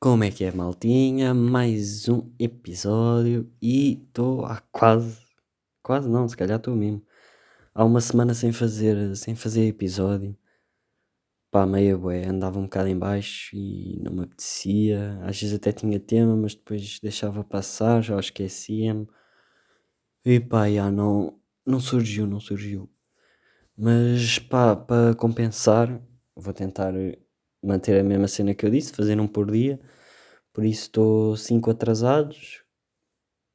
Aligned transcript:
Como 0.00 0.22
é 0.22 0.30
que 0.30 0.44
é, 0.44 0.52
maltinha? 0.52 1.34
Mais 1.34 2.08
um 2.08 2.32
episódio 2.38 3.52
e 3.60 3.94
estou 3.94 4.44
há 4.46 4.60
quase, 4.70 5.18
quase 5.82 6.08
não, 6.08 6.28
se 6.28 6.36
calhar 6.36 6.58
estou 6.58 6.76
mesmo, 6.76 7.02
há 7.74 7.84
uma 7.84 8.00
semana 8.00 8.32
sem 8.32 8.52
fazer, 8.52 9.16
sem 9.16 9.34
fazer 9.34 9.66
episódio. 9.66 10.36
Pá, 11.50 11.66
meia 11.66 11.98
bué, 11.98 12.24
andava 12.26 12.60
um 12.60 12.64
bocado 12.64 12.88
em 12.88 12.96
baixo 12.96 13.56
e 13.56 13.98
não 14.00 14.12
me 14.12 14.22
apetecia. 14.22 15.18
Às 15.24 15.40
vezes 15.40 15.56
até 15.56 15.72
tinha 15.72 15.98
tema, 15.98 16.36
mas 16.36 16.54
depois 16.54 17.00
deixava 17.00 17.42
passar, 17.42 18.00
já 18.02 18.18
esquecia-me. 18.20 19.08
E 20.24 20.38
pá, 20.38 20.70
já 20.70 20.92
não, 20.92 21.40
não 21.66 21.80
surgiu, 21.80 22.26
não 22.26 22.38
surgiu. 22.38 22.88
Mas 23.76 24.38
pá, 24.38 24.76
para 24.76 25.14
compensar, 25.16 26.00
vou 26.36 26.54
tentar 26.54 26.94
manter 27.62 28.00
a 28.00 28.04
mesma 28.04 28.28
cena 28.28 28.54
que 28.54 28.64
eu 28.64 28.70
disse, 28.70 28.92
fazer 28.92 29.20
um 29.20 29.26
por 29.26 29.50
dia. 29.50 29.80
Por 30.52 30.64
isso 30.64 30.82
estou 30.82 31.36
5 31.36 31.70
atrasados. 31.70 32.62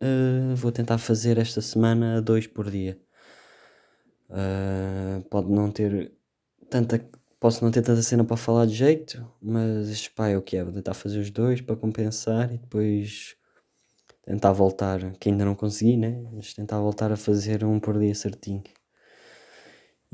Uh, 0.02 0.56
vou 0.56 0.72
tentar 0.72 0.98
fazer 0.98 1.38
esta 1.38 1.62
semana 1.62 2.22
dois 2.22 2.48
por 2.48 2.70
dia. 2.70 3.00
Uh, 4.30 5.22
pode 5.30 5.50
não 5.52 5.72
ter 5.72 6.14
tanta. 6.70 7.00
Posso 7.40 7.64
não 7.64 7.72
ter 7.72 7.82
tanta 7.82 8.02
cena 8.02 8.24
para 8.24 8.38
falar 8.38 8.66
de 8.66 8.74
jeito, 8.74 9.30
mas 9.42 10.08
pá, 10.08 10.30
é 10.30 10.38
o 10.38 10.42
que 10.42 10.58
é. 10.58 10.64
Vou 10.64 10.74
tentar 10.74 10.94
fazer 10.94 11.20
os 11.20 11.30
dois 11.30 11.62
para 11.62 11.76
compensar 11.76 12.54
e 12.54 12.58
depois 12.58 13.36
tentar 14.26 14.54
voltar, 14.54 15.12
que 15.20 15.30
ainda 15.30 15.46
não 15.46 15.56
consegui, 15.56 15.98
né? 15.98 16.24
Mas 16.34 16.54
tentar 16.54 16.80
voltar 16.80 17.12
a 17.12 17.18
fazer 17.18 17.64
um 17.66 17.80
por 17.80 18.00
dia 18.00 18.16
certinho. 18.16 18.64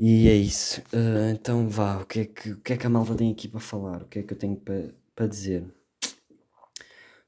E 0.02 0.28
é 0.28 0.34
isso. 0.34 0.80
Uh, 0.94 1.30
então 1.32 1.68
vá, 1.68 2.00
o 2.00 2.06
que, 2.06 2.20
é 2.20 2.24
que, 2.24 2.52
o 2.52 2.60
que 2.62 2.72
é 2.72 2.76
que 2.78 2.86
a 2.86 2.90
malta 2.90 3.14
tem 3.14 3.30
aqui 3.30 3.46
para 3.46 3.60
falar? 3.60 4.02
O 4.02 4.06
que 4.06 4.20
é 4.20 4.22
que 4.22 4.32
eu 4.32 4.38
tenho 4.38 4.56
para, 4.56 4.94
para 5.14 5.26
dizer? 5.26 5.62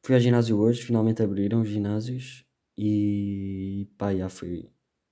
Fui 0.02 0.14
ao 0.14 0.20
ginásio 0.20 0.58
hoje, 0.58 0.82
finalmente 0.82 1.22
abriram 1.22 1.60
os 1.60 1.69
ginásios 1.69 2.47
e 2.77 3.88
pá, 3.98 4.14
já 4.14 4.30
foi, 4.30 4.70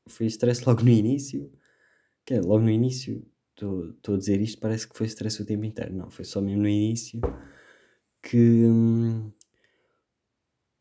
foi 0.09 0.27
stress 0.27 0.65
logo 0.67 0.83
no 0.83 0.89
início. 0.89 1.53
Que 2.25 2.35
é, 2.35 2.41
logo 2.41 2.61
no 2.61 2.71
início, 2.71 3.27
estou 3.55 4.15
a 4.15 4.19
dizer 4.19 4.41
isto, 4.41 4.59
parece 4.59 4.89
que 4.89 4.97
foi 4.97 5.07
stress 5.07 5.43
o 5.43 5.47
tempo 5.47 5.65
inteiro. 5.65 5.95
Não, 5.95 6.11
foi 6.11 6.25
só 6.25 6.41
mesmo 6.41 6.63
no 6.63 6.69
início 6.69 7.21
que 8.23 8.65
hum, 8.67 9.31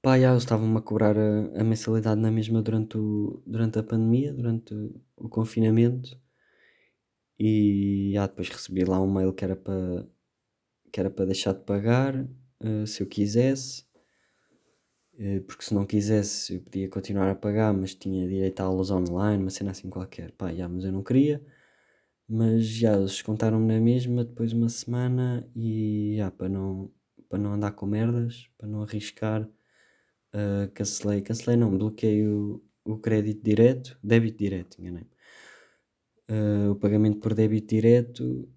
pá, 0.02 0.18
já 0.20 0.36
estavam-me 0.38 0.78
a 0.78 0.82
cobrar 0.82 1.18
a, 1.18 1.62
a, 1.62 1.64
mensalidade 1.64 2.22
na 2.22 2.32
mesma 2.32 2.62
durante, 2.62 2.98
o, 2.98 3.42
durante 3.46 3.80
a 3.80 3.84
pandemia, 3.84 4.34
durante 4.34 4.74
o, 4.74 5.02
o 5.18 5.30
confinamento. 5.30 6.18
E 7.40 8.12
já 8.14 8.28
depois 8.28 8.50
recebi 8.50 8.84
lá 8.84 9.02
um 9.02 9.12
mail 9.12 9.34
que 9.34 9.44
era 9.46 9.56
para 9.56 10.06
que 10.92 11.00
era 11.00 11.10
para 11.10 11.26
deixar 11.26 11.54
de 11.54 11.62
pagar 11.62 12.16
uh, 12.64 12.88
se 12.88 13.02
eu 13.02 13.08
quisesse. 13.08 13.88
Eh, 15.18 15.42
porque 15.42 15.64
se 15.64 15.74
não 15.74 15.86
quisesse 15.86 16.56
eu 16.56 16.62
podia 16.62 16.90
continuar 16.90 17.30
a 17.30 17.36
pagar, 17.36 17.74
mas 17.74 17.94
tinha 17.94 18.28
direito 18.28 18.62
a 18.62 18.64
aulas 18.64 18.90
online, 18.92 19.44
uma 19.44 19.50
cena 19.50 19.72
assim 19.72 19.90
qualquer. 19.90 20.32
Pá, 20.34 20.54
já, 20.54 20.68
mas 20.68 20.86
eu 20.86 20.92
não 20.92 21.04
queria. 21.04 21.46
Mas 22.28 22.66
já, 22.66 22.96
eles 22.96 23.22
contaram-me 23.22 23.68
na 23.68 23.80
mesma 23.82 24.26
depois 24.26 24.52
de 24.52 24.58
uma 24.58 24.70
semana 24.70 25.50
e 25.56 26.16
já, 26.18 26.32
para 26.32 26.50
não, 26.50 26.92
para 27.30 27.40
não 27.40 27.54
andar 27.54 27.72
com 27.74 27.86
merdas, 27.88 28.50
para 28.58 28.68
não 28.68 28.84
arriscar, 28.84 29.44
uh, 29.44 30.72
cancelei, 30.74 31.22
cancelei 31.22 31.58
não, 31.58 31.72
bloqueei 31.78 32.28
o, 32.28 32.64
o 32.86 32.98
crédito 33.00 33.44
direto, 33.44 33.98
débito 34.04 34.38
direto, 34.40 34.80
enganei 34.82 35.08
uh, 36.30 36.72
o 36.72 36.76
pagamento 36.76 37.20
por 37.20 37.34
débito 37.34 37.68
direto 37.76 38.48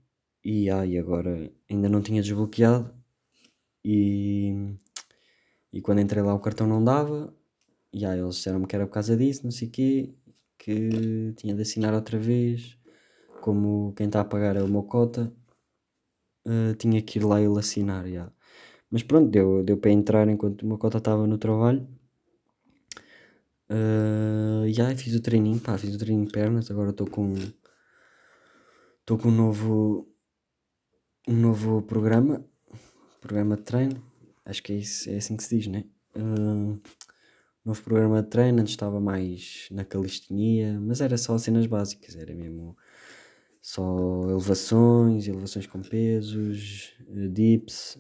e, 0.45 0.71
ah, 0.71 0.87
e 0.87 0.99
agora 0.99 1.51
ainda 1.71 1.89
não 1.89 2.03
tinha 2.03 2.23
desbloqueado 2.23 2.93
e 3.85 4.77
e 5.73 5.81
quando 5.81 6.01
entrei 6.01 6.23
lá 6.23 6.35
o 6.35 6.41
cartão 6.41 6.67
não 6.67 6.85
dava. 6.85 7.35
E 7.93 8.05
aí 8.05 8.19
eles 8.19 8.37
disseram-me 8.37 8.67
que 8.67 8.77
era 8.77 8.87
por 8.87 8.95
causa 8.95 9.17
disso, 9.17 9.43
não 9.45 9.51
sei 9.51 9.69
o 9.69 9.71
quê, 9.71 10.15
que 10.59 11.33
tinha 11.37 11.55
de 11.55 11.63
assinar 11.63 11.95
outra 11.95 12.19
vez. 12.19 12.79
Como 13.41 13.93
quem 13.97 14.07
está 14.07 14.21
a 14.21 14.25
pagar 14.25 14.57
é 14.57 14.63
o 14.63 14.83
cota, 14.85 15.33
uh, 16.47 16.75
tinha 16.77 17.03
que 17.03 17.19
ir 17.19 17.25
lá 17.25 17.41
ele 17.41 17.59
assinar. 17.59 18.09
Já. 18.09 18.31
Mas 18.91 19.03
pronto, 19.03 19.31
deu, 19.31 19.63
deu 19.65 19.77
para 19.79 19.91
entrar 19.91 20.29
enquanto 20.29 20.67
o 20.71 20.79
cota 20.79 20.99
estava 20.99 21.27
no 21.27 21.39
trabalho. 21.39 21.87
Uh, 23.71 24.67
e 24.67 24.81
aí 24.81 24.97
fiz 24.97 25.15
o 25.15 25.23
treininho, 25.23 25.59
pá, 25.61 25.79
fiz 25.79 25.95
o 25.95 25.99
treininho 25.99 26.27
de 26.27 26.33
pernas, 26.33 26.71
agora 26.71 26.91
estou 26.91 27.07
com 27.09 27.35
estou 29.03 29.19
com 29.19 29.29
um 29.29 29.33
novo 29.33 30.09
um 31.29 31.37
novo 31.37 31.83
programa, 31.83 32.45
programa 33.21 33.57
de 33.57 33.63
treino. 33.63 34.03
Acho 34.45 34.63
que 34.63 34.73
é, 34.73 34.77
isso, 34.77 35.11
é 35.11 35.17
assim 35.17 35.37
que 35.37 35.45
se 35.45 35.57
diz, 35.57 35.67
né? 35.69 35.85
Uh, 36.17 36.81
novo 37.65 37.83
programa 37.83 38.23
de 38.23 38.29
treino, 38.29 38.61
antes 38.61 38.73
estava 38.73 39.01
mais 39.01 39.69
na 39.71 39.85
calistenia, 39.85 40.79
mas 40.81 41.01
era 41.01 41.17
só 41.17 41.39
cenas 41.39 41.67
básicas, 41.67 42.17
era 42.17 42.35
mesmo 42.35 42.77
só 43.61 44.29
elevações, 44.29 45.29
elevações 45.29 45.67
com 45.67 45.81
pesos, 45.83 46.93
eh, 47.09 47.29
dips, 47.29 47.97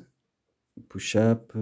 push-up, 0.88 1.54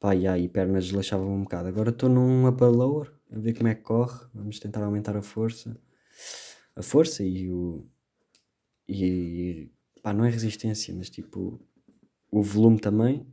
pá, 0.00 0.16
e 0.16 0.26
aí 0.26 0.48
pernas 0.48 0.86
desleixavam 0.86 1.32
um 1.32 1.42
bocado. 1.42 1.68
Agora 1.68 1.90
estou 1.90 2.08
num 2.08 2.48
upper 2.48 2.70
lower, 2.70 3.12
a 3.30 3.38
ver 3.38 3.54
como 3.54 3.68
é 3.68 3.74
que 3.76 3.82
corre, 3.82 4.26
vamos 4.34 4.58
tentar 4.58 4.82
aumentar 4.82 5.16
a 5.16 5.22
força, 5.22 5.80
a 6.76 6.82
força 6.82 7.22
e 7.22 7.50
o, 7.50 7.86
e, 8.88 9.70
pá, 10.02 10.12
não 10.12 10.24
é 10.24 10.30
resistência, 10.30 10.94
mas 10.94 11.08
tipo, 11.08 11.60
o 12.30 12.42
volume 12.42 12.78
também, 12.78 13.26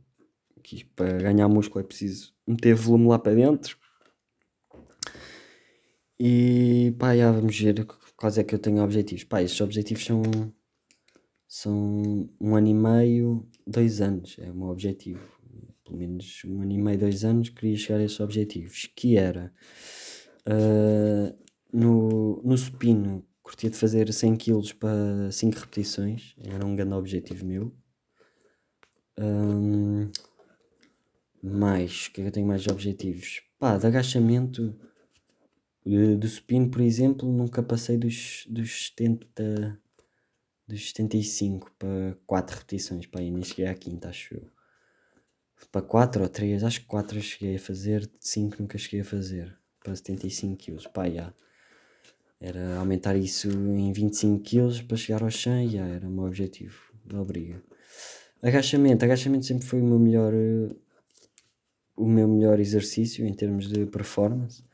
que 0.62 0.84
para 0.84 1.18
ganhar 1.18 1.48
músculo 1.48 1.84
é 1.84 1.86
preciso 1.86 2.34
meter 2.46 2.74
volume 2.74 3.08
lá 3.08 3.18
para 3.18 3.34
dentro. 3.34 3.78
E 6.18 6.94
pá, 6.98 7.16
já 7.16 7.32
vamos 7.32 7.58
ver 7.58 7.86
quais 8.16 8.38
é 8.38 8.44
que 8.44 8.54
eu 8.54 8.58
tenho 8.58 8.82
objetivos. 8.82 9.24
Pá, 9.24 9.42
estes 9.42 9.60
objetivos 9.60 10.04
são, 10.04 10.22
são 11.48 12.28
um 12.40 12.54
ano 12.54 12.68
e 12.68 12.74
meio, 12.74 13.48
dois 13.66 14.00
anos, 14.00 14.36
é 14.38 14.50
o 14.50 14.54
meu 14.54 14.68
objetivo. 14.68 15.20
Pelo 15.82 15.96
menos 15.96 16.42
um 16.44 16.60
ano 16.62 16.72
e 16.72 16.78
meio, 16.78 16.98
dois 16.98 17.24
anos, 17.24 17.48
queria 17.48 17.76
chegar 17.76 18.00
a 18.00 18.04
esses 18.04 18.20
objetivos. 18.20 18.90
Que 18.94 19.16
era 19.16 19.52
uh, 20.46 21.38
no, 21.72 22.42
no 22.44 22.56
supino, 22.58 23.26
curtia 23.50 23.70
de 23.70 23.76
fazer 23.76 24.12
100 24.12 24.36
kg 24.36 24.74
para 24.74 25.30
5 25.32 25.58
repetições, 25.58 26.34
era 26.44 26.64
um 26.64 26.76
grande 26.76 26.94
objetivo 26.94 27.44
meu 27.44 27.74
mais, 31.42 32.06
o 32.06 32.12
que 32.12 32.20
é 32.20 32.24
que 32.24 32.28
eu 32.28 32.32
tenho 32.32 32.46
mais 32.46 32.62
de 32.62 32.70
objetivos? 32.70 33.42
Pá, 33.58 33.76
de 33.76 33.86
agachamento, 33.86 34.74
de, 35.84 36.16
de 36.16 36.28
supino, 36.28 36.70
por 36.70 36.80
exemplo, 36.80 37.30
nunca 37.30 37.62
passei 37.62 37.96
dos, 37.96 38.46
dos 38.48 38.86
70, 38.86 39.78
dos 40.66 40.88
75 40.88 41.70
para 41.78 42.16
4 42.26 42.56
repetições, 42.56 43.06
pá, 43.06 43.20
e 43.20 43.30
nem 43.30 43.42
cheguei 43.42 43.66
à 43.66 43.74
quinta, 43.74 44.08
acho 44.08 44.34
eu. 44.34 44.48
Para 45.70 45.82
4 45.82 46.22
ou 46.22 46.28
3, 46.28 46.64
acho 46.64 46.80
que 46.80 46.86
4 46.86 47.18
eu 47.18 47.22
cheguei 47.22 47.56
a 47.56 47.60
fazer, 47.60 48.10
5 48.18 48.56
nunca 48.60 48.78
cheguei 48.78 49.00
a 49.00 49.04
fazer, 49.04 49.58
para 49.82 49.94
75 49.94 50.56
kg, 50.56 50.88
pá, 50.90 51.08
já. 51.08 51.34
Era 52.40 52.78
aumentar 52.78 53.16
isso 53.16 53.50
em 53.50 53.92
25 53.92 54.42
kg 54.42 54.82
para 54.84 54.96
chegar 54.96 55.22
ao 55.22 55.30
100, 55.30 55.68
já 55.68 55.86
era 55.86 56.08
o 56.08 56.10
meu 56.10 56.24
objetivo, 56.24 56.80
da 57.04 57.20
obriga. 57.20 57.62
Agachamento, 58.42 59.04
agachamento 59.04 59.44
sempre 59.44 59.66
foi 59.66 59.80
o 59.82 59.84
meu 59.84 59.98
melhor, 59.98 60.32
o 61.94 62.06
meu 62.06 62.26
melhor 62.26 62.58
exercício 62.58 63.26
em 63.26 63.34
termos 63.34 63.68
de 63.68 63.84
performance. 63.84 64.64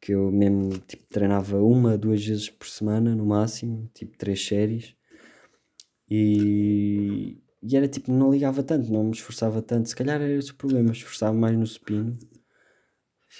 Que 0.00 0.12
eu 0.12 0.30
mesmo 0.30 0.78
tipo, 0.86 1.04
treinava 1.10 1.58
uma, 1.62 1.98
duas 1.98 2.24
vezes 2.24 2.48
por 2.48 2.68
semana 2.68 3.14
no 3.14 3.26
máximo, 3.26 3.90
tipo 3.92 4.16
três 4.16 4.46
séries. 4.46 4.94
E, 6.08 7.38
e 7.62 7.76
era 7.76 7.88
tipo, 7.88 8.12
não 8.12 8.30
ligava 8.30 8.62
tanto, 8.62 8.90
não 8.92 9.04
me 9.04 9.12
esforçava 9.12 9.60
tanto. 9.60 9.88
Se 9.88 9.96
calhar 9.96 10.20
era 10.20 10.32
esse 10.32 10.52
o 10.52 10.54
problema, 10.54 10.92
esforçava 10.92 11.36
mais 11.36 11.58
no 11.58 11.66
supino. 11.66 12.16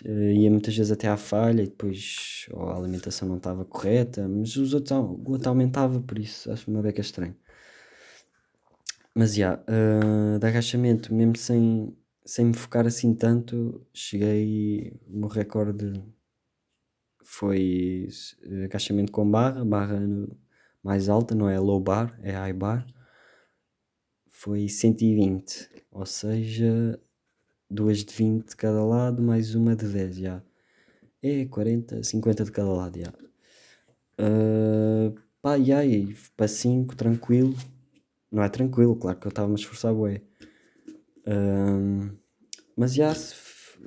Uh, 0.04 0.30
ia 0.32 0.50
muitas 0.50 0.76
vezes 0.76 0.92
até 0.92 1.08
à 1.08 1.16
falha 1.16 1.62
e 1.62 1.66
depois 1.66 2.46
ou 2.52 2.68
a 2.68 2.76
alimentação 2.76 3.28
não 3.28 3.36
estava 3.38 3.64
correta, 3.64 4.28
mas 4.28 4.56
os 4.56 4.72
outros, 4.72 4.92
o 4.92 5.30
outro 5.32 5.48
aumentava, 5.48 6.00
por 6.00 6.18
isso 6.18 6.50
acho 6.50 6.70
uma 6.70 6.80
beca 6.82 7.00
estranho. 7.00 7.36
Mas 9.14 9.34
já, 9.34 9.56
uh, 9.56 10.38
de 10.38 10.46
agachamento, 10.46 11.12
mesmo 11.12 11.36
sem, 11.36 11.96
sem 12.24 12.46
me 12.46 12.54
focar 12.54 12.86
assim 12.86 13.14
tanto, 13.14 13.84
cheguei. 13.92 14.92
O 15.08 15.18
meu 15.18 15.28
recorde 15.28 16.02
foi 17.24 18.08
agachamento 18.64 19.12
com 19.12 19.28
barra, 19.30 19.64
barra 19.64 20.00
no, 20.00 20.36
mais 20.82 21.08
alta, 21.08 21.34
não 21.34 21.48
é 21.48 21.58
low 21.58 21.80
bar, 21.80 22.18
é 22.22 22.32
high 22.32 22.52
bar. 22.52 22.86
Foi 24.28 24.68
120, 24.68 25.68
ou 25.90 26.06
seja, 26.06 26.98
duas 27.70 28.04
de 28.04 28.12
20 28.12 28.48
de 28.48 28.56
cada 28.56 28.84
lado, 28.84 29.22
mais 29.22 29.54
uma 29.54 29.76
de 29.76 29.86
10, 29.86 30.16
já. 30.16 30.42
É 31.22 31.44
40, 31.46 32.02
50 32.02 32.44
de 32.44 32.52
cada 32.52 32.70
lado, 32.70 32.98
já. 32.98 33.12
Uh, 34.18 35.14
pá, 35.40 35.56
e 35.58 35.72
aí, 35.72 36.14
para 36.36 36.48
5, 36.48 36.96
tranquilo 36.96 37.54
não 38.30 38.42
é 38.42 38.48
tranquilo, 38.48 38.94
claro 38.96 39.18
que 39.18 39.26
eu 39.26 39.30
estava-me 39.30 39.54
a 39.54 39.58
esforçar 39.58 39.92
bué. 39.92 40.22
Um, 41.26 42.10
mas 42.76 42.94
já, 42.94 43.12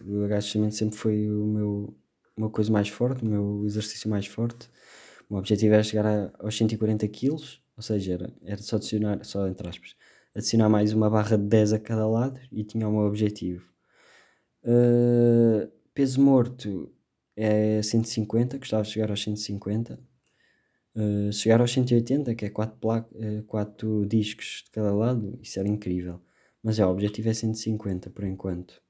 o 0.06 0.24
agachamento 0.24 0.76
sempre 0.76 0.98
foi 0.98 1.30
o 1.30 1.46
meu, 1.46 1.98
uma 2.36 2.50
coisa 2.50 2.72
mais 2.72 2.90
forte, 2.90 3.24
o 3.24 3.28
meu 3.28 3.64
exercício 3.66 4.10
mais 4.10 4.28
forte. 4.28 4.70
O 5.30 5.34
meu 5.34 5.40
objetivo 5.40 5.74
era 5.74 5.84
chegar 5.84 6.06
a, 6.06 6.32
aos 6.40 6.58
140 6.58 7.08
kg, 7.08 7.32
ou 7.32 7.82
seja, 7.82 8.14
era, 8.14 8.34
era 8.44 8.62
só 8.62 8.76
adicionar, 8.76 9.24
só 9.24 9.48
entre 9.48 9.68
aspas, 9.68 9.96
adicionar 10.36 10.70
mais 10.70 10.94
uma 10.94 11.10
barra 11.10 11.38
de 11.38 11.46
10 11.46 11.74
a 11.74 11.80
cada 11.80 12.08
lado 12.08 12.40
e 12.52 12.64
tinha 12.64 12.88
o 12.88 12.92
meu 12.92 13.02
objetivo. 13.08 13.73
Uh, 14.63 15.69
peso 15.94 16.21
morto 16.21 16.92
é 17.36 17.81
150, 17.81 18.57
gostava 18.57 18.83
de 18.83 18.89
chegar 18.89 19.10
aos 19.10 19.24
150. 19.24 20.00
Uh, 20.95 21.31
chegar 21.33 21.60
aos 21.60 21.71
180, 21.71 22.36
que 22.36 22.45
é 22.45 22.50
4, 22.50 22.77
placa, 22.80 23.10
uh, 23.15 23.44
4 23.44 24.06
discos 24.06 24.63
de 24.65 24.71
cada 24.71 24.94
lado, 24.94 25.39
isso 25.42 25.60
era 25.60 25.68
incrível. 25.68 26.21
Mas 26.62 26.77
já, 26.77 26.88
o 26.88 26.92
objetivo 26.92 27.30
é 27.30 27.33
150 27.33 28.10
por 28.10 28.24
enquanto. 28.24 28.81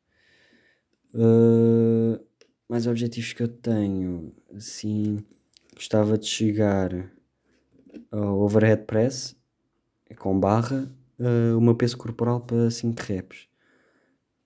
Uh, 1.14 2.20
mais 2.68 2.88
objetivos 2.88 3.34
que 3.34 3.44
eu 3.44 3.48
tenho, 3.48 4.34
assim, 4.56 5.24
gostava 5.76 6.18
de 6.18 6.28
chegar 6.28 7.12
ao 8.12 8.40
overhead 8.40 8.84
press 8.84 9.36
com 10.18 10.40
barra, 10.40 10.92
uh, 11.20 11.58
o 11.58 11.62
meu 11.62 11.76
peso 11.76 11.98
corporal 11.98 12.42
para 12.42 12.70
5 12.70 13.02
reps. 13.02 13.48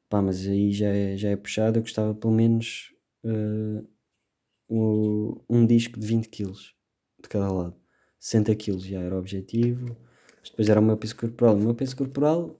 Pá, 0.10 0.22
mas 0.22 0.48
aí 0.48 0.72
já 0.72 0.88
é, 0.88 1.18
já 1.18 1.30
é 1.30 1.36
puxado, 1.36 1.78
eu 1.78 1.82
gostava 1.82 2.16
pelo 2.16 2.34
menos 2.34 2.94
uh, 3.26 3.86
um, 4.70 5.42
um 5.50 5.66
disco 5.66 6.00
de 6.00 6.06
20 6.06 6.30
kg 6.30 6.54
de 7.22 7.30
cada 7.30 7.52
lado. 7.52 7.76
60 8.20 8.56
kg 8.56 8.80
já 8.80 9.02
era 9.02 9.16
o 9.16 9.20
objetivo. 9.20 9.98
Mas 10.40 10.50
depois 10.50 10.70
era 10.70 10.80
o 10.80 10.84
meu 10.84 10.98
peso 10.98 11.16
corporal. 11.16 11.56
O 11.56 11.60
meu 11.60 11.76
peso 11.76 11.96
corporal, 11.96 12.60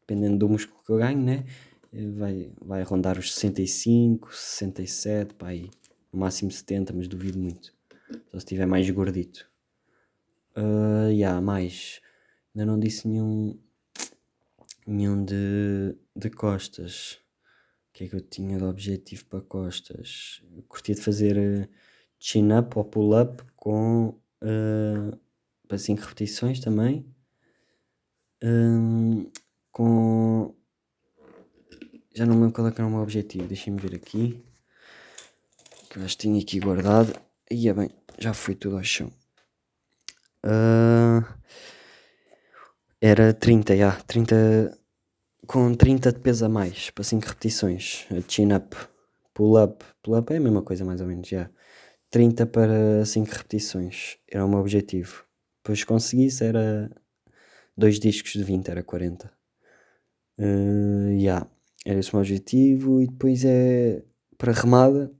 dependendo 0.00 0.38
do 0.38 0.48
músculo 0.48 0.82
que 0.84 0.90
eu 0.90 0.98
ganho, 0.98 1.20
né? 1.20 1.44
Vai, 2.16 2.50
vai 2.60 2.82
rondar 2.82 3.18
os 3.18 3.32
65, 3.34 4.34
67, 4.34 5.34
pá, 5.34 5.48
aí. 5.48 5.70
No 6.12 6.20
máximo 6.20 6.50
70, 6.50 6.92
mas 6.92 7.08
duvido 7.08 7.38
muito. 7.38 7.72
Só 8.08 8.32
se 8.32 8.38
estiver 8.38 8.66
mais 8.66 8.88
gordito. 8.90 9.48
Uh, 10.56 11.10
yeah, 11.10 11.40
mais. 11.40 12.00
Ainda 12.54 12.66
não 12.66 12.78
disse 12.78 13.08
nenhum. 13.08 13.58
Nenhum 14.86 15.24
de, 15.24 15.96
de 16.14 16.30
costas. 16.30 17.18
O 17.90 17.92
que 17.94 18.04
é 18.04 18.08
que 18.08 18.16
eu 18.16 18.20
tinha 18.20 18.58
de 18.58 18.64
objetivo 18.64 19.24
para 19.26 19.40
costas? 19.40 20.42
Eu 20.54 20.62
curtia 20.64 20.94
de 20.94 21.00
fazer 21.00 21.36
eh, 21.36 21.68
chin-up 22.18 22.76
ou 22.76 22.84
pull-up 22.84 23.42
com 23.56 24.08
uh, 24.42 25.18
para 25.68 25.78
5 25.78 26.02
repetições 26.02 26.60
também. 26.60 27.06
Um, 28.42 29.30
com. 29.70 30.54
Já 32.14 32.26
não 32.26 32.34
me 32.34 32.42
lembro 32.42 32.54
qual 32.54 32.68
é 32.68 32.72
que 32.72 32.80
era 32.80 32.88
o 32.88 32.90
meu 32.90 33.00
objetivo. 33.00 33.46
Deixem-me 33.46 33.80
ver 33.80 33.94
aqui. 33.94 34.44
Que 35.88 35.98
eu 35.98 36.04
acho 36.04 36.16
que 36.16 36.22
tinha 36.22 36.40
aqui 36.40 36.60
guardado. 36.60 37.18
E 37.50 37.68
é 37.68 37.74
bem, 37.74 37.90
já 38.18 38.34
foi 38.34 38.54
tudo 38.54 38.76
ao 38.76 38.84
chão. 38.84 39.12
Uh, 40.44 41.24
era 43.04 43.34
30, 43.34 43.76
já. 43.76 43.92
30, 44.06 44.78
com 45.46 45.74
30 45.74 46.10
de 46.10 46.20
peso 46.20 46.46
a 46.46 46.48
mais, 46.48 46.88
para 46.88 47.04
5 47.04 47.26
repetições. 47.26 48.06
Chin-up, 48.26 48.74
pull-up. 49.34 49.84
Pull-up 50.02 50.32
é 50.32 50.38
a 50.38 50.40
mesma 50.40 50.62
coisa, 50.62 50.86
mais 50.86 51.02
ou 51.02 51.06
menos, 51.06 51.28
já. 51.28 51.50
30 52.10 52.46
para 52.46 53.04
5 53.04 53.30
repetições. 53.30 54.16
Era 54.26 54.46
o 54.46 54.48
meu 54.48 54.58
objetivo. 54.58 55.22
Depois 55.62 55.84
conseguisse, 55.84 56.44
era 56.44 56.90
2 57.76 58.00
discos 58.00 58.32
de 58.32 58.42
20, 58.42 58.70
era 58.70 58.82
40. 58.82 59.30
Uh, 60.38 61.10
yeah. 61.10 61.46
Era 61.84 62.00
esse 62.00 62.10
o 62.10 62.16
meu 62.16 62.22
objetivo. 62.22 63.02
E 63.02 63.06
depois 63.06 63.44
é 63.44 64.02
para 64.38 64.52
remada, 64.52 65.12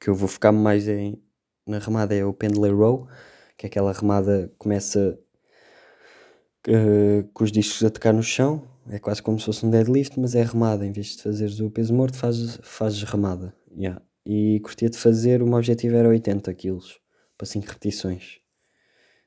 que 0.00 0.08
eu 0.08 0.14
vou 0.14 0.26
focar 0.26 0.54
mais 0.54 0.88
em. 0.88 1.22
Na 1.66 1.80
remada 1.80 2.14
é 2.14 2.24
o 2.24 2.32
pendlay 2.32 2.72
row 2.72 3.06
que 3.56 3.66
é 3.66 3.68
aquela 3.68 3.92
remada 3.92 4.48
que 4.48 4.56
começa 4.58 5.18
uh, 6.68 7.28
com 7.32 7.44
os 7.44 7.52
discos 7.52 7.84
a 7.84 7.90
tocar 7.90 8.12
no 8.12 8.22
chão, 8.22 8.62
é 8.88 8.98
quase 8.98 9.22
como 9.22 9.38
se 9.38 9.46
fosse 9.46 9.64
um 9.66 9.70
deadlift, 9.70 10.18
mas 10.18 10.34
é 10.34 10.42
remada, 10.42 10.86
em 10.86 10.92
vez 10.92 11.16
de 11.16 11.22
fazeres 11.22 11.60
o 11.60 11.70
peso 11.70 11.92
morto, 11.92 12.16
fazes, 12.16 12.58
fazes 12.62 13.02
remada. 13.02 13.54
Yeah. 13.76 14.00
E 14.24 14.60
curtia 14.60 14.88
de 14.88 14.96
fazer, 14.96 15.42
o 15.42 15.46
meu 15.46 15.56
objetivo 15.56 15.96
era 15.96 16.08
80 16.08 16.52
kg 16.54 16.78
para 17.36 17.46
5 17.46 17.66
repetições. 17.66 18.38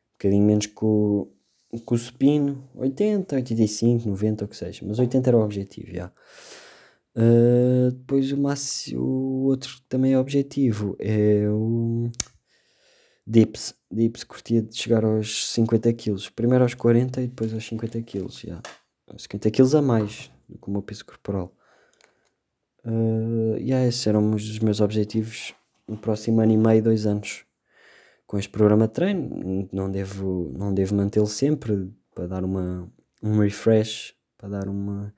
Um 0.10 0.14
bocadinho 0.14 0.46
menos 0.46 0.66
que 0.66 0.84
o, 0.84 1.32
o 1.72 1.98
supino, 1.98 2.68
80, 2.76 3.36
85, 3.36 4.10
90, 4.10 4.46
o 4.46 4.48
que 4.48 4.58
seja, 4.58 4.86
mas 4.86 5.00
80 5.00 5.30
era 5.30 5.38
o 5.38 5.42
objetivo, 5.42 5.92
já. 5.94 6.12
Uh, 7.16 7.92
depois 7.92 8.32
o 8.32 8.38
máximo, 8.38 9.02
o 9.02 9.44
outro 9.46 9.82
também 9.90 10.14
é 10.14 10.20
objetivo, 10.20 10.96
é 11.00 11.48
o 11.50 12.10
dips, 13.30 13.76
dips 13.92 14.24
curtia 14.24 14.64
de 14.64 14.76
chegar 14.76 15.06
aos 15.06 15.54
50 15.54 15.94
kg, 15.94 16.32
primeiro 16.36 16.64
aos 16.64 16.74
40 16.74 17.22
e 17.22 17.28
depois 17.28 17.54
aos 17.54 17.66
50 17.68 18.02
kg, 18.02 18.28
yeah. 18.44 18.64
50 19.16 19.52
kg 19.52 19.76
a 19.76 19.82
mais 19.84 20.32
do 20.48 20.58
que 20.58 20.68
o 20.68 20.72
meu 20.72 20.82
peso 20.82 21.06
corporal. 21.06 21.54
Uh, 22.84 23.56
yeah, 23.58 23.86
esses 23.86 24.06
eram 24.08 24.32
os 24.34 24.58
meus 24.60 24.82
objetivos 24.82 25.54
no 25.88 25.96
próximo 25.96 26.42
ano 26.42 26.54
e 26.54 26.58
meio, 26.58 26.82
dois 26.82 27.06
anos. 27.06 27.46
Com 28.26 28.40
este 28.40 28.50
programa 28.50 28.88
de 28.88 28.94
treino, 28.94 29.70
não 29.72 29.92
devo, 29.92 30.52
não 30.58 30.74
devo 30.74 30.96
mantê-lo 30.96 31.28
sempre 31.28 31.92
para 32.14 32.28
dar 32.28 32.44
uma, 32.44 32.92
um 33.22 33.40
refresh, 33.40 34.16
para 34.38 34.50
dar 34.50 34.68
uma, 34.68 35.14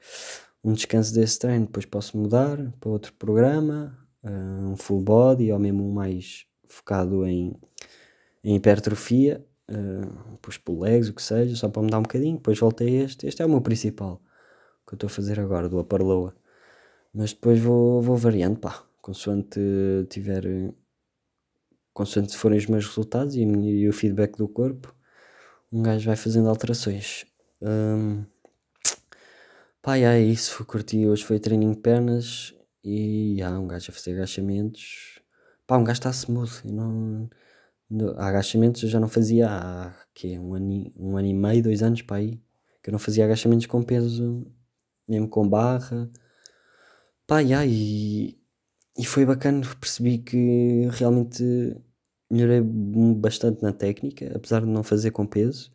um 0.63 0.73
descanso 0.73 1.13
desse 1.13 1.39
treino. 1.39 1.65
Depois 1.65 1.85
posso 1.85 2.17
mudar 2.17 2.57
para 2.79 2.89
outro 2.89 3.13
programa, 3.13 3.97
uh, 4.23 4.71
um 4.71 4.75
full 4.75 5.01
body 5.01 5.51
ou 5.51 5.59
mesmo 5.59 5.89
mais 5.93 6.45
focado 6.65 7.25
em, 7.25 7.53
em 8.43 8.55
hipertrofia, 8.55 9.45
uh, 9.69 10.37
pus 10.41 10.57
pull 10.57 10.81
legs, 10.81 11.09
o 11.09 11.13
que 11.13 11.21
seja, 11.21 11.55
só 11.55 11.69
para 11.69 11.81
mudar 11.81 11.99
um 11.99 12.03
bocadinho. 12.03 12.37
Depois 12.37 12.59
voltei 12.59 12.99
a 12.99 13.03
este. 13.03 13.27
Este 13.27 13.41
é 13.41 13.45
o 13.45 13.49
meu 13.49 13.61
principal, 13.61 14.21
que 14.87 14.93
eu 14.93 14.95
estou 14.95 15.07
a 15.07 15.09
fazer 15.09 15.39
agora, 15.39 15.69
do 15.69 15.85
lower. 16.03 16.33
Mas 17.13 17.33
depois 17.33 17.59
vou, 17.59 18.01
vou 18.01 18.15
variando, 18.15 18.59
pá, 18.59 18.83
consoante 19.01 19.59
tiver. 20.09 20.43
Consoante 21.93 22.37
forem 22.37 22.57
os 22.57 22.67
meus 22.67 22.87
resultados 22.87 23.35
e, 23.35 23.41
e 23.41 23.89
o 23.89 23.93
feedback 23.93 24.37
do 24.37 24.47
corpo, 24.47 24.95
um 25.71 25.81
gajo 25.81 26.05
vai 26.05 26.15
fazendo 26.15 26.49
alterações. 26.49 27.25
Um, 27.61 28.23
pá, 29.81 29.97
é 29.97 30.19
isso, 30.21 30.63
curti. 30.65 31.05
Hoje 31.07 31.23
foi 31.23 31.39
treininho 31.39 31.75
de 31.75 31.81
pernas 31.81 32.53
e 32.83 33.41
há 33.41 33.59
um 33.59 33.67
gajo 33.67 33.91
a 33.91 33.93
fazer 33.93 34.13
agachamentos. 34.13 35.19
Pá, 35.67 35.77
um 35.77 35.83
gajo 35.83 35.99
está 35.99 36.09
smooth. 36.11 36.61
Eu 36.65 36.73
não, 36.73 37.29
agachamentos 38.17 38.83
eu 38.83 38.89
já 38.89 38.99
não 38.99 39.07
fazia 39.07 39.47
há 39.49 39.93
que 40.13 40.37
um, 40.39 40.53
ano, 40.53 40.91
um 40.97 41.17
ano 41.17 41.27
e 41.27 41.33
meio, 41.33 41.63
dois 41.63 41.83
anos 41.83 42.01
para 42.01 42.17
aí. 42.17 42.41
Que 42.83 42.89
eu 42.89 42.91
não 42.93 42.99
fazia 42.99 43.25
agachamentos 43.25 43.67
com 43.67 43.83
peso, 43.83 44.45
mesmo 45.07 45.27
com 45.27 45.47
barra 45.47 46.09
Pá, 47.31 47.39
yeah, 47.39 47.65
e, 47.65 48.37
e 48.97 49.05
foi 49.05 49.25
bacana, 49.25 49.61
percebi 49.79 50.17
que 50.17 50.85
realmente 50.91 51.41
melhorei 52.29 52.59
bastante 52.61 53.63
na 53.63 53.71
técnica, 53.71 54.33
apesar 54.35 54.61
de 54.61 54.67
não 54.67 54.83
fazer 54.83 55.11
com 55.11 55.25
peso, 55.25 55.71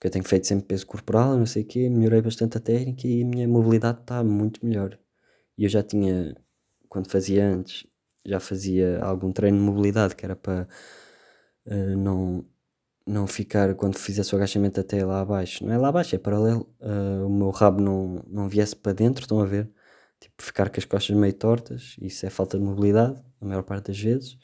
que 0.00 0.06
eu 0.06 0.10
tenho 0.10 0.24
feito 0.24 0.46
sempre 0.46 0.66
peso 0.66 0.86
corporal, 0.86 1.36
não 1.36 1.46
sei 1.46 1.62
o 1.64 1.66
quê, 1.66 1.90
melhorei 1.90 2.22
bastante 2.22 2.58
a 2.58 2.60
técnica 2.60 3.08
e 3.08 3.22
a 3.22 3.26
minha 3.26 3.48
mobilidade 3.48 4.02
está 4.02 4.22
muito 4.22 4.64
melhor. 4.64 4.96
E 5.56 5.64
eu 5.64 5.68
já 5.68 5.82
tinha, 5.82 6.36
quando 6.88 7.10
fazia 7.10 7.44
antes, 7.44 7.84
já 8.24 8.38
fazia 8.40 9.00
algum 9.02 9.32
treino 9.32 9.58
de 9.58 9.64
mobilidade 9.64 10.14
que 10.14 10.24
era 10.24 10.36
para 10.36 10.68
uh, 11.68 11.96
não, 11.96 12.44
não 13.06 13.26
ficar, 13.26 13.74
quando 13.74 13.96
fizesse 13.96 14.34
o 14.34 14.36
agachamento 14.36 14.80
até 14.80 15.04
lá 15.04 15.20
abaixo, 15.20 15.64
não 15.64 15.72
é 15.72 15.78
lá 15.78 15.88
abaixo, 15.88 16.16
é 16.16 16.18
paralelo, 16.18 16.68
uh, 16.80 17.26
o 17.26 17.30
meu 17.30 17.50
rabo 17.50 17.80
não, 17.80 18.24
não 18.26 18.48
viesse 18.48 18.74
para 18.76 18.92
dentro, 18.92 19.22
estão 19.22 19.40
a 19.40 19.46
ver? 19.46 19.70
tipo, 20.20 20.42
ficar 20.42 20.70
com 20.70 20.78
as 20.78 20.84
costas 20.84 21.16
meio 21.16 21.32
tortas, 21.34 21.96
isso 22.00 22.26
é 22.26 22.30
falta 22.30 22.58
de 22.58 22.64
mobilidade, 22.64 23.22
a 23.40 23.44
maior 23.44 23.62
parte 23.62 23.88
das 23.88 24.00
vezes. 24.00 24.38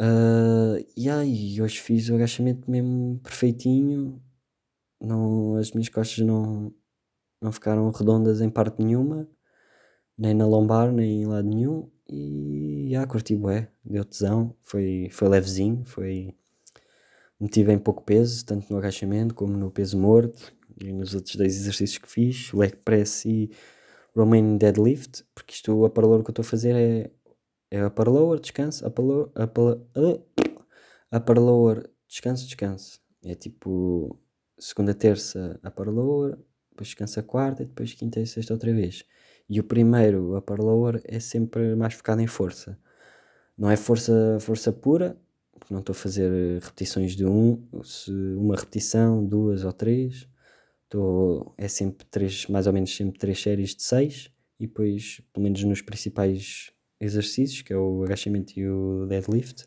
Uh, 0.00 0.84
e 0.96 1.08
aí, 1.08 1.60
hoje 1.60 1.80
fiz 1.80 2.08
o 2.08 2.14
agachamento 2.14 2.70
mesmo 2.70 3.20
perfeitinho, 3.22 4.22
não, 5.00 5.56
as 5.56 5.72
minhas 5.72 5.88
costas 5.88 6.24
não, 6.24 6.74
não 7.40 7.52
ficaram 7.52 7.90
redondas 7.90 8.40
em 8.40 8.50
parte 8.50 8.82
nenhuma, 8.82 9.28
nem 10.18 10.34
na 10.34 10.46
lombar, 10.46 10.92
nem 10.92 11.22
em 11.22 11.26
lado 11.26 11.48
nenhum, 11.48 11.90
e 12.12 12.88
já 12.90 13.06
curti 13.06 13.34
bué, 13.34 13.68
deu 13.82 14.04
tesão, 14.04 14.54
foi, 14.62 15.08
foi 15.10 15.28
levezinho, 15.28 15.82
foi... 15.86 16.34
Meti 17.40 17.64
bem 17.64 17.78
pouco 17.78 18.04
peso, 18.04 18.44
tanto 18.44 18.70
no 18.70 18.78
agachamento 18.78 19.34
como 19.34 19.56
no 19.56 19.70
peso 19.70 19.98
morto 19.98 20.54
e 20.80 20.92
nos 20.92 21.14
outros 21.14 21.34
dois 21.34 21.56
exercícios 21.56 21.98
que 21.98 22.08
fiz, 22.08 22.52
leg 22.52 22.76
press 22.84 23.24
e 23.24 23.50
Romain 24.14 24.58
deadlift, 24.58 25.24
porque 25.34 25.54
isto, 25.54 25.72
o 25.72 25.86
upper 25.86 26.04
lower 26.04 26.22
que 26.22 26.30
eu 26.30 26.32
estou 26.32 26.42
a 26.42 26.46
fazer 26.46 26.76
é, 26.76 27.10
é 27.70 27.84
upper 27.86 28.08
lower, 28.08 28.38
descanso, 28.38 28.86
upper 28.86 29.04
lower, 29.04 29.30
upper, 29.36 29.80
uh, 29.96 30.24
upper 31.12 31.40
lower, 31.40 31.90
descanso, 32.06 32.46
descanso. 32.46 33.00
É 33.24 33.34
tipo 33.34 34.20
segunda, 34.58 34.94
terça, 34.94 35.58
upper 35.66 35.88
lower, 35.88 36.38
depois 36.70 36.88
descansa 36.88 37.22
quarta 37.22 37.62
e 37.62 37.66
depois 37.66 37.94
quinta 37.94 38.20
e 38.20 38.26
sexta 38.26 38.52
outra 38.52 38.72
vez. 38.72 39.04
E 39.48 39.60
o 39.60 39.64
primeiro, 39.64 40.36
upper 40.36 40.60
lower, 40.60 41.00
é 41.04 41.20
sempre 41.20 41.74
mais 41.74 41.94
focado 41.94 42.20
em 42.20 42.26
força. 42.26 42.78
Não 43.56 43.70
é 43.70 43.76
força, 43.76 44.38
força 44.40 44.72
pura, 44.72 45.16
porque 45.58 45.72
não 45.72 45.80
estou 45.80 45.92
a 45.92 45.96
fazer 45.96 46.60
repetições 46.60 47.14
de 47.14 47.24
um, 47.24 47.62
uma 48.36 48.56
repetição, 48.56 49.24
duas 49.24 49.64
ou 49.64 49.72
três. 49.72 50.28
Estou, 50.84 51.54
é 51.56 51.68
sempre 51.68 52.06
três, 52.10 52.46
mais 52.46 52.66
ou 52.66 52.72
menos 52.72 52.94
sempre 52.94 53.18
três 53.18 53.40
séries 53.40 53.74
de 53.74 53.82
seis 53.82 54.30
e 54.58 54.66
depois, 54.66 55.20
pelo 55.32 55.44
menos 55.44 55.62
nos 55.64 55.82
principais 55.82 56.70
exercícios, 57.00 57.62
que 57.62 57.72
é 57.72 57.76
o 57.76 58.04
agachamento 58.04 58.58
e 58.58 58.68
o 58.68 59.06
deadlift. 59.06 59.66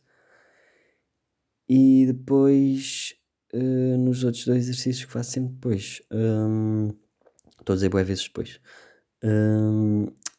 E 1.67 2.05
depois, 2.05 3.13
uh, 3.53 3.97
nos 3.97 4.23
outros 4.23 4.45
dois 4.45 4.69
exercícios 4.69 5.05
que 5.05 5.11
faço 5.11 5.31
sempre 5.31 5.53
depois, 5.53 6.01
um, 6.11 6.91
estou 7.59 7.73
a 7.73 7.75
dizer 7.75 7.89
boas 7.89 8.07
vezes 8.07 8.23
depois, 8.23 8.61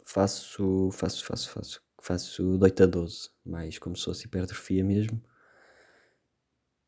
faço, 0.05 0.91
faço, 0.93 1.25
faço, 1.25 1.51
faço, 1.51 1.83
faço 2.01 2.59
8 2.61 2.83
a 2.85 2.87
12, 2.87 3.31
mais 3.45 3.79
como 3.79 3.97
se 3.97 4.05
fosse 4.05 4.27
hipertrofia 4.27 4.85
mesmo. 4.85 5.21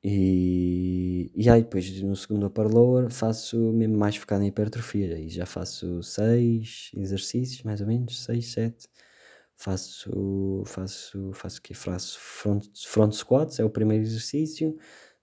E, 0.02 1.30
e 1.34 1.50
aí 1.50 1.62
depois 1.62 2.00
no 2.02 2.14
segundo 2.14 2.46
upper 2.46 2.68
lower 2.68 3.10
faço 3.10 3.56
mesmo 3.72 3.96
mais 3.98 4.16
focado 4.16 4.44
em 4.44 4.48
hipertrofia. 4.48 5.16
Aí 5.16 5.28
já 5.28 5.44
faço 5.46 6.02
6 6.02 6.90
exercícios, 6.94 7.62
mais 7.64 7.80
ou 7.80 7.86
menos, 7.86 8.22
6, 8.24 8.46
7. 8.52 8.88
Faço, 9.56 10.62
faço, 10.66 11.32
faço 11.34 11.58
o 11.58 11.62
quê? 11.62 11.74
Faço 11.74 12.18
front, 12.20 12.64
front 12.86 13.12
squats, 13.12 13.58
é 13.58 13.64
o 13.64 13.70
primeiro 13.70 14.04
exercício. 14.04 14.76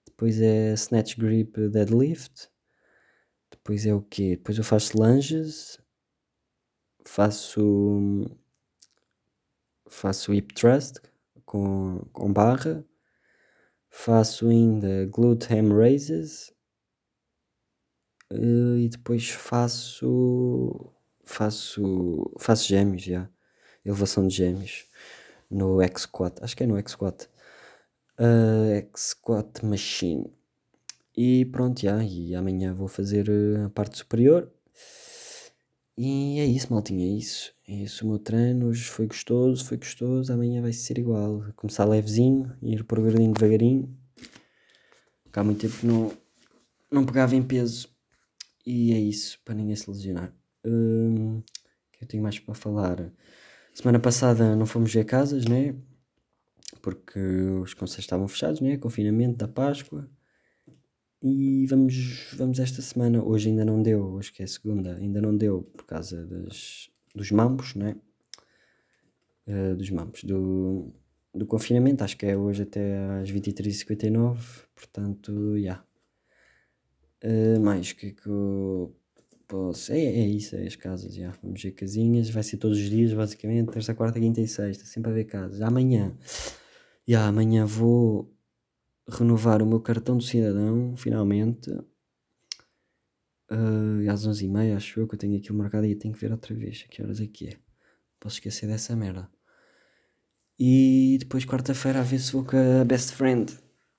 Depois 0.06 0.42
é 0.42 0.74
snatch 0.74 1.18
grip 1.18 1.70
deadlift. 1.70 2.50
Depois 3.52 3.86
é 3.86 3.94
o 3.94 4.02
quê? 4.02 4.36
Depois 4.38 4.58
eu 4.58 4.64
faço 4.64 4.98
lunges. 4.98 5.80
Faço, 7.08 8.26
faço 9.88 10.34
hip 10.34 10.54
thrust 10.54 11.00
com, 11.46 12.00
com 12.12 12.34
barra 12.34 12.84
faço 13.96 14.50
ainda 14.50 15.06
glute 15.06 15.54
ham 15.54 15.74
raises 15.74 16.54
uh, 18.32 18.78
e 18.78 18.90
depois 18.90 19.30
faço 19.30 20.92
faço 21.24 22.32
faço 22.38 22.68
gêmeos 22.68 23.04
já. 23.04 23.30
Elevação 23.86 24.28
de 24.28 24.36
gêmeos 24.36 24.86
no 25.50 25.82
X-Squat, 25.82 26.44
acho 26.44 26.58
que 26.58 26.64
é 26.64 26.68
no 26.68 26.78
X-Squat 26.78 27.30
uh, 28.20 28.74
X-Squat 28.94 29.64
Machine. 29.64 30.34
E 31.16 31.46
pronto, 31.46 31.82
já, 31.82 32.04
e 32.04 32.36
amanhã 32.36 32.74
vou 32.74 32.90
fazer 32.90 33.30
eh, 33.30 33.64
a 33.64 33.70
parte 33.70 33.98
superior 33.98 34.52
e 35.98 36.40
é 36.40 36.46
isso, 36.46 36.72
maltinha, 36.72 37.06
é 37.06 37.18
isso. 37.18 37.54
É 37.68 37.74
isso 37.74 38.06
o 38.06 38.10
meu 38.10 38.20
treino. 38.20 38.68
Hoje 38.68 38.84
foi 38.84 39.08
gostoso, 39.08 39.66
foi 39.66 39.78
gostoso. 39.78 40.32
Amanhã 40.32 40.62
vai 40.62 40.74
ser 40.74 40.98
igual. 40.98 41.46
Começar 41.56 41.86
levezinho, 41.86 42.56
ir 42.62 42.84
progredindo 42.84 43.34
devagarinho. 43.34 43.98
Porque 45.24 45.40
há 45.40 45.44
muito 45.44 45.62
tempo 45.62 45.78
que 45.78 45.86
não, 45.86 46.12
não 46.92 47.06
pegava 47.06 47.36
em 47.36 47.44
peso. 47.44 47.90
E 48.66 48.94
é 48.94 49.00
isso, 49.00 49.40
para 49.46 49.56
ninguém 49.56 49.76
se 49.76 49.90
lesionar. 49.90 50.34
Hum, 50.66 51.42
que 51.94 52.04
eu 52.04 52.08
tenho 52.08 52.24
mais 52.24 52.40
para 52.40 52.56
falar? 52.56 53.12
Semana 53.74 54.00
passada 54.00 54.56
não 54.56 54.66
fomos 54.66 54.94
ver 54.94 55.06
casas, 55.06 55.46
né? 55.46 55.76
Porque 56.82 57.20
os 57.20 57.74
conselhos 57.74 58.06
estavam 58.06 58.28
fechados, 58.28 58.60
né? 58.62 58.78
Confinamento 58.78 59.38
da 59.38 59.48
Páscoa. 59.48 60.10
E 61.28 61.66
vamos, 61.66 62.36
vamos 62.38 62.60
esta 62.60 62.84
semana, 62.84 63.24
hoje 63.24 63.50
ainda 63.50 63.66
não 63.66 63.82
deu, 63.82 64.14
hoje 64.14 64.32
que 64.32 64.44
é 64.44 64.46
segunda, 64.46 64.96
ainda 64.96 65.20
não 65.20 65.36
deu 65.36 65.64
por 65.76 65.84
causa 65.84 66.24
das, 66.24 66.88
dos 67.16 67.32
mambos, 67.32 67.74
né? 67.74 67.96
Uh, 69.48 69.76
dos 69.76 69.90
mambos, 69.90 70.24
do, 70.24 70.94
do 71.34 71.48
confinamento, 71.48 72.04
acho 72.04 72.16
que 72.16 72.28
é 72.28 72.38
hoje 72.38 72.62
até 72.62 73.00
às 73.20 73.32
23h59, 73.32 74.38
portanto, 74.76 75.54
já. 75.54 75.58
Yeah. 75.58 75.86
Uh, 77.24 77.60
mais, 77.60 77.92
que 77.92 78.06
é 78.06 78.12
que 78.12 78.28
eu 78.28 78.96
posso... 79.48 79.94
É, 79.94 79.98
é 79.98 80.28
isso, 80.28 80.56
é 80.56 80.68
as 80.68 80.76
casas, 80.76 81.16
já. 81.16 81.34
Vamos 81.42 81.60
ver 81.60 81.72
casinhas, 81.72 82.30
vai 82.30 82.44
ser 82.44 82.58
todos 82.58 82.78
os 82.78 82.88
dias, 82.88 83.12
basicamente, 83.14 83.72
terça, 83.72 83.96
quarta, 83.96 84.20
quinta 84.20 84.42
e 84.42 84.48
sexta, 84.48 84.86
sempre 84.86 85.10
a 85.10 85.14
ver 85.16 85.24
casas. 85.24 85.60
Amanhã, 85.60 86.16
já, 87.08 87.26
amanhã 87.26 87.66
vou 87.66 88.35
renovar 89.08 89.62
o 89.62 89.66
meu 89.66 89.80
cartão 89.80 90.18
de 90.18 90.26
cidadão, 90.26 90.96
finalmente. 90.98 91.70
Uh, 93.52 94.10
às 94.10 94.28
11h30, 94.28 94.76
acho 94.76 95.00
eu 95.00 95.08
que 95.08 95.16
eu 95.16 95.20
tenho 95.20 95.38
aquilo 95.38 95.58
marcado 95.58 95.86
e 95.86 95.96
tenho 95.96 96.14
que 96.14 96.20
ver 96.20 96.32
outra 96.32 96.54
vez 96.56 96.84
a 96.86 96.92
que 96.92 97.02
horas 97.02 97.22
é 97.22 97.28
que 97.28 97.50
é. 97.50 97.58
Posso 98.20 98.38
esquecer 98.38 98.68
dessa 98.68 98.96
merda. 98.96 99.30
E 100.58 101.18
depois, 101.20 101.46
quarta-feira, 101.46 102.00
a 102.00 102.04
ver 102.04 102.20
se 102.20 102.32
vou 102.32 102.44
com 102.44 102.58
a 102.58 102.84
best 102.86 103.14
friend 103.14 103.54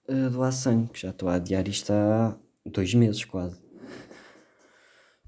uh, 0.09 0.31
do 0.31 0.43
Assan, 0.43 0.87
que 0.87 1.01
já 1.01 1.11
estou 1.11 1.29
a 1.29 1.35
adiar 1.35 1.69
isto 1.69 1.93
há 1.93 2.39
dois 2.65 2.93
meses 2.95 3.25
quase. 3.25 3.61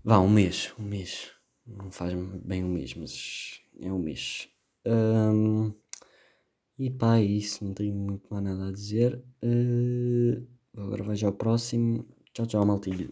Vá, 0.03 0.19
um 0.19 0.29
mês, 0.29 0.73
um 0.79 0.85
mês. 0.85 1.31
Não 1.67 1.91
faz 1.91 2.15
bem 2.15 2.65
um 2.65 2.69
mês, 2.69 2.95
mas 2.95 3.61
é 3.79 3.93
um 3.93 3.99
mês. 3.99 4.49
Um, 4.87 5.73
e 6.79 6.91
pá, 6.91 7.19
é 7.19 7.23
isso, 7.25 7.65
não 7.65 7.75
tenho 7.75 7.95
muito 7.95 8.27
mais 8.31 8.45
nada 8.45 8.69
a 8.69 8.73
dizer. 8.73 9.23
Uh, 9.45 10.47
agora 10.77 11.05
vejo 11.05 11.27
ao 11.27 11.33
próximo. 11.33 12.07
Tchau, 12.33 12.47
tchau, 12.47 12.65
maltinho. 12.67 13.11